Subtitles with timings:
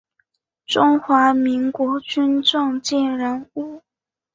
[0.65, 3.83] 中华民国军政界人物。